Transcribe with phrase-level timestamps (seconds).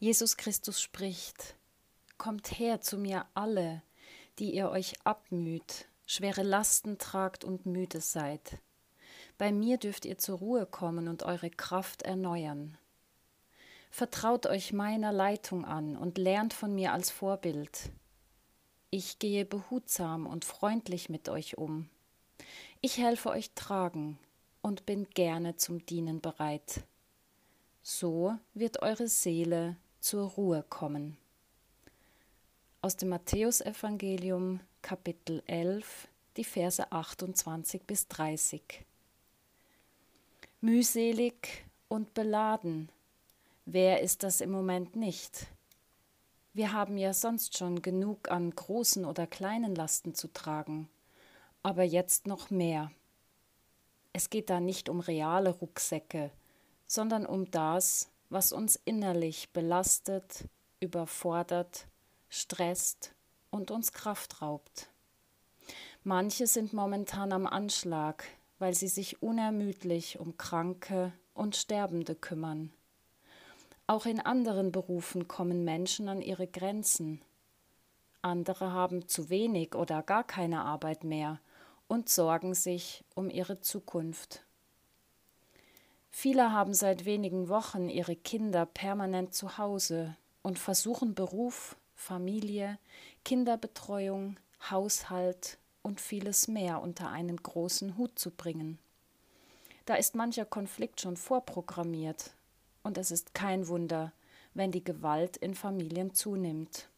[0.00, 1.56] Jesus Christus spricht,
[2.18, 3.82] Kommt her zu mir alle,
[4.38, 8.58] die ihr euch abmüht, schwere Lasten tragt und müde seid.
[9.38, 12.78] Bei mir dürft ihr zur Ruhe kommen und eure Kraft erneuern.
[13.90, 17.90] Vertraut euch meiner Leitung an und lernt von mir als Vorbild.
[18.90, 21.88] Ich gehe behutsam und freundlich mit euch um.
[22.80, 24.16] Ich helfe euch tragen
[24.62, 26.84] und bin gerne zum Dienen bereit.
[27.82, 31.16] So wird eure Seele zur Ruhe kommen.
[32.82, 38.84] Aus dem Matthäusevangelium Kapitel 11, die Verse 28 bis 30
[40.60, 42.90] mühselig und beladen.
[43.64, 45.46] Wer ist das im Moment nicht?
[46.52, 50.88] Wir haben ja sonst schon genug an großen oder kleinen Lasten zu tragen,
[51.62, 52.90] aber jetzt noch mehr.
[54.12, 56.32] Es geht da nicht um reale Rucksäcke,
[56.86, 60.44] sondern um das, was uns innerlich belastet,
[60.80, 61.86] überfordert,
[62.28, 63.14] stresst
[63.50, 64.90] und uns Kraft raubt.
[66.04, 68.24] Manche sind momentan am Anschlag,
[68.58, 72.72] weil sie sich unermüdlich um Kranke und Sterbende kümmern.
[73.86, 77.22] Auch in anderen Berufen kommen Menschen an ihre Grenzen.
[78.20, 81.40] Andere haben zu wenig oder gar keine Arbeit mehr
[81.86, 84.44] und sorgen sich um ihre Zukunft.
[86.10, 92.78] Viele haben seit wenigen Wochen ihre Kinder permanent zu Hause und versuchen Beruf, Familie,
[93.24, 94.38] Kinderbetreuung,
[94.70, 98.78] Haushalt und vieles mehr unter einen großen Hut zu bringen.
[99.84, 102.32] Da ist mancher Konflikt schon vorprogrammiert,
[102.82, 104.12] und es ist kein Wunder,
[104.54, 106.88] wenn die Gewalt in Familien zunimmt.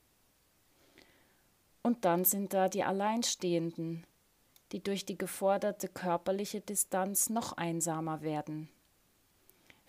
[1.82, 4.04] Und dann sind da die Alleinstehenden,
[4.72, 8.69] die durch die geforderte körperliche Distanz noch einsamer werden.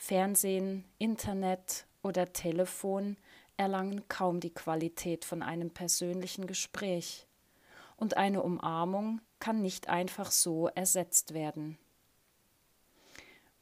[0.03, 3.17] Fernsehen, Internet oder Telefon
[3.55, 7.27] erlangen kaum die Qualität von einem persönlichen Gespräch
[7.97, 11.77] und eine Umarmung kann nicht einfach so ersetzt werden.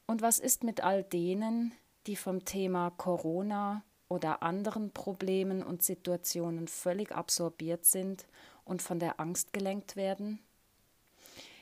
[0.07, 1.73] Und was ist mit all denen,
[2.07, 8.25] die vom Thema Corona oder anderen Problemen und Situationen völlig absorbiert sind
[8.63, 10.39] und von der Angst gelenkt werden?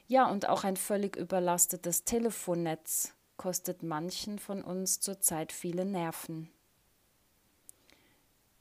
[0.06, 6.50] Ja, und auch ein völlig überlastetes Telefonnetz kostet manchen von uns zurzeit viele Nerven.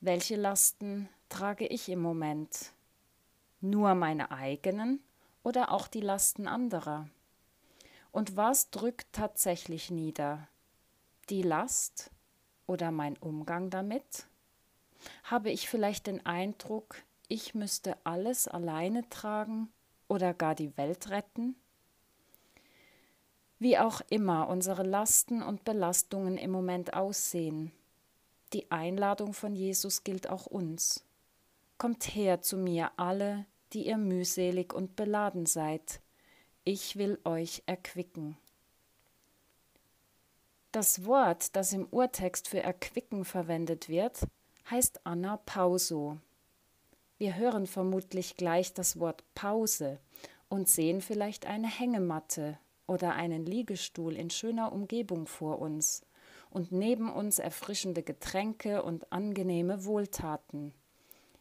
[0.00, 2.72] Welche Lasten trage ich im Moment?
[3.60, 5.00] nur meine eigenen
[5.42, 7.08] oder auch die Lasten anderer?
[8.12, 10.48] Und was drückt tatsächlich nieder?
[11.28, 12.10] Die Last
[12.66, 14.26] oder mein Umgang damit?
[15.24, 16.96] Habe ich vielleicht den Eindruck,
[17.28, 19.68] ich müsste alles alleine tragen
[20.08, 21.56] oder gar die Welt retten?
[23.58, 27.72] Wie auch immer unsere Lasten und Belastungen im Moment aussehen,
[28.52, 31.02] die Einladung von Jesus gilt auch uns.
[31.78, 36.00] Kommt her zu mir alle, die ihr mühselig und beladen seid.
[36.64, 38.36] Ich will euch erquicken.
[40.70, 44.20] Das Wort, das im Urtext für erquicken verwendet wird,
[44.70, 46.18] heißt Anapauso.
[47.16, 49.98] Wir hören vermutlich gleich das Wort Pause
[50.50, 56.04] und sehen vielleicht eine Hängematte oder einen Liegestuhl in schöner Umgebung vor uns
[56.50, 60.72] und neben uns erfrischende Getränke und angenehme Wohltaten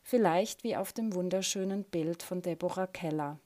[0.06, 3.40] vielleicht wie auf dem wunderschönen Bild von Deborah Keller.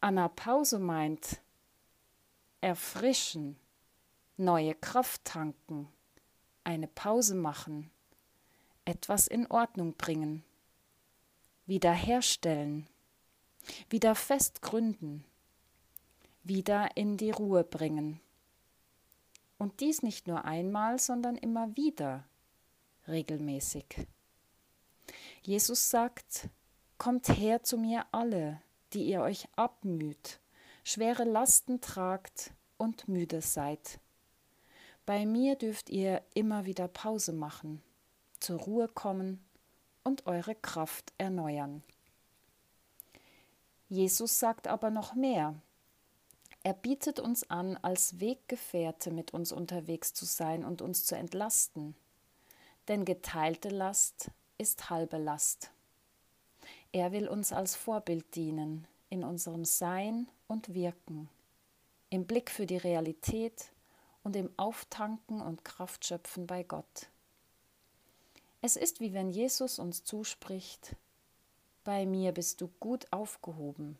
[0.00, 1.40] Anna Pause meint
[2.60, 3.56] erfrischen,
[4.36, 5.88] neue Kraft tanken,
[6.64, 7.92] eine Pause machen,
[8.84, 10.44] etwas in Ordnung bringen,
[11.66, 12.88] wiederherstellen,
[13.88, 15.24] wieder fest gründen,
[16.46, 18.20] wieder in die Ruhe bringen.
[19.58, 22.24] Und dies nicht nur einmal, sondern immer wieder,
[23.08, 24.06] regelmäßig.
[25.42, 26.48] Jesus sagt,
[26.98, 28.60] Kommt her zu mir alle,
[28.94, 30.40] die ihr euch abmüht,
[30.82, 34.00] schwere Lasten tragt und müde seid.
[35.04, 37.82] Bei mir dürft ihr immer wieder Pause machen,
[38.40, 39.44] zur Ruhe kommen
[40.04, 41.82] und eure Kraft erneuern.
[43.88, 45.54] Jesus sagt aber noch mehr.
[46.66, 51.94] Er bietet uns an, als Weggefährte mit uns unterwegs zu sein und uns zu entlasten.
[52.88, 55.70] Denn geteilte Last ist halbe Last.
[56.90, 61.28] Er will uns als Vorbild dienen in unserem Sein und Wirken,
[62.10, 63.70] im Blick für die Realität
[64.24, 67.06] und im Auftanken und Kraftschöpfen bei Gott.
[68.60, 70.96] Es ist wie wenn Jesus uns zuspricht,
[71.84, 73.96] bei mir bist du gut aufgehoben,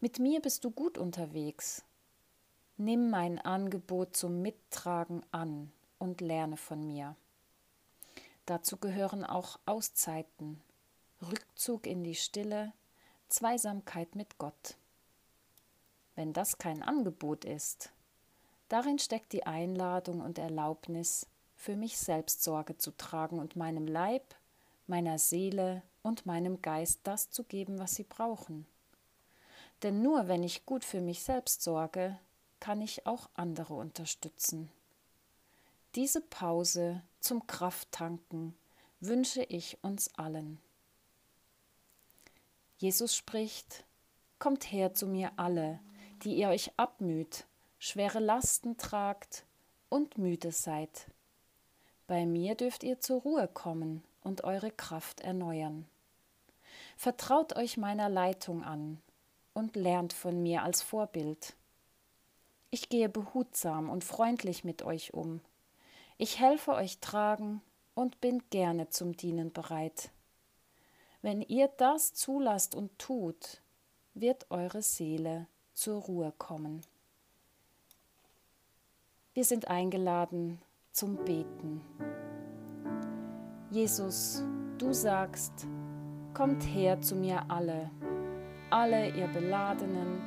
[0.00, 1.84] mit mir bist du gut unterwegs.
[2.76, 7.16] Nimm mein Angebot zum Mittragen an und lerne von mir.
[8.44, 10.60] Dazu gehören auch Auszeiten,
[11.22, 12.72] Rückzug in die Stille,
[13.28, 14.76] Zweisamkeit mit Gott.
[16.14, 17.92] Wenn das kein Angebot ist,
[18.68, 21.26] darin steckt die Einladung und Erlaubnis,
[21.56, 24.34] für mich selbst Sorge zu tragen und meinem Leib,
[24.86, 28.66] meiner Seele und meinem Geist das zu geben, was sie brauchen.
[29.82, 32.18] Denn nur wenn ich gut für mich selbst sorge,
[32.60, 34.70] kann ich auch andere unterstützen.
[35.94, 38.56] Diese Pause zum Krafttanken
[39.00, 40.58] wünsche ich uns allen.
[42.78, 43.84] Jesus spricht,
[44.38, 45.80] Kommt her zu mir alle,
[46.22, 47.46] die ihr euch abmüht,
[47.78, 49.46] schwere Lasten tragt
[49.88, 51.06] und müde seid.
[52.06, 55.86] Bei mir dürft ihr zur Ruhe kommen und eure Kraft erneuern.
[56.98, 59.00] Vertraut euch meiner Leitung an
[59.56, 61.56] und lernt von mir als Vorbild.
[62.70, 65.40] Ich gehe behutsam und freundlich mit euch um.
[66.18, 67.62] Ich helfe euch tragen
[67.94, 70.10] und bin gerne zum Dienen bereit.
[71.22, 73.62] Wenn ihr das zulasst und tut,
[74.12, 76.82] wird eure Seele zur Ruhe kommen.
[79.32, 80.60] Wir sind eingeladen
[80.92, 81.80] zum Beten.
[83.70, 84.42] Jesus,
[84.76, 85.66] du sagst,
[86.34, 87.90] kommt her zu mir alle,
[88.70, 90.20] alle ihr beladenen,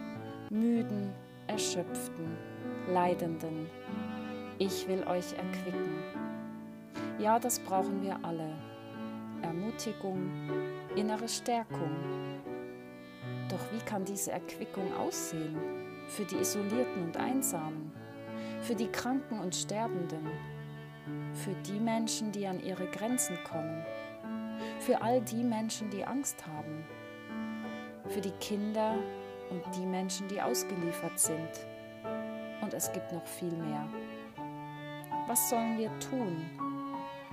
[0.49, 1.13] müden,
[1.47, 2.37] erschöpften,
[2.87, 3.69] leidenden.
[4.57, 5.99] Ich will euch erquicken.
[7.19, 8.53] Ja, das brauchen wir alle.
[9.41, 10.29] Ermutigung,
[10.95, 11.91] innere Stärkung.
[13.49, 15.57] Doch wie kann diese Erquickung aussehen
[16.07, 17.91] für die Isolierten und Einsamen,
[18.61, 20.27] für die Kranken und Sterbenden,
[21.33, 23.83] für die Menschen, die an ihre Grenzen kommen,
[24.79, 26.85] für all die Menschen, die Angst haben,
[28.09, 28.95] für die Kinder
[29.49, 31.67] und die Menschen, die ausgeliefert sind.
[32.61, 33.87] Und es gibt noch viel mehr.
[35.27, 36.49] Was sollen wir tun?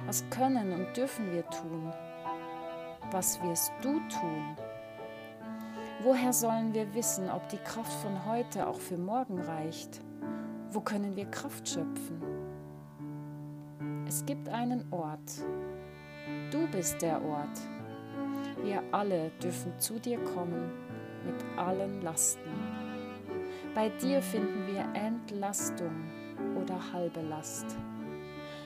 [0.06, 1.92] Was können und dürfen wir tun?
[3.10, 4.56] Was wirst du tun?
[6.02, 10.00] Woher sollen wir wissen, ob die Kraft von heute auch für morgen reicht?
[10.70, 12.20] Wo können wir Kraft schöpfen?
[14.06, 15.42] Es gibt einen Ort.
[16.50, 17.75] Du bist der Ort.
[18.76, 20.70] Wir alle dürfen zu dir kommen
[21.24, 22.50] mit allen Lasten.
[23.74, 26.10] Bei dir finden wir Entlastung
[26.60, 27.64] oder halbe Last.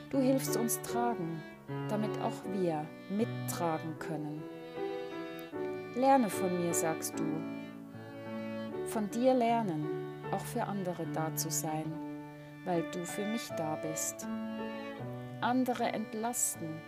[0.09, 1.41] Du hilfst uns tragen,
[1.87, 4.43] damit auch wir mittragen können.
[5.95, 7.23] Lerne von mir, sagst du.
[8.87, 9.87] Von dir lernen,
[10.33, 11.89] auch für andere da zu sein,
[12.65, 14.27] weil du für mich da bist.
[15.39, 16.81] Andere entlasten,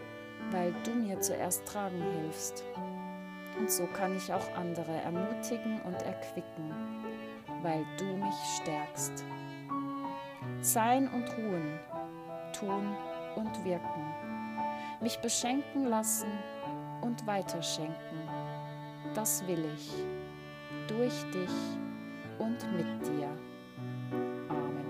[0.51, 2.65] weil du mir zuerst tragen hilfst.
[3.57, 6.73] Und so kann ich auch andere ermutigen und erquicken,
[7.61, 9.23] weil du mich stärkst.
[10.61, 11.79] Sein und ruhen,
[12.53, 12.95] tun
[13.35, 14.13] und wirken,
[15.01, 16.29] mich beschenken lassen
[17.01, 18.29] und weiterschenken,
[19.13, 19.91] das will ich,
[20.87, 21.51] durch dich
[22.39, 23.29] und mit dir.
[24.49, 24.85] Amen.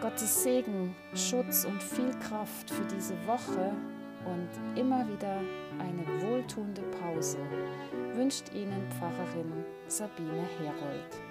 [0.00, 3.72] Gottes Segen, Schutz und viel Kraft für diese Woche
[4.30, 5.40] und immer wieder
[5.78, 7.38] eine wohltuende Pause
[8.14, 11.27] wünscht Ihnen Pfarrerin Sabine Herold.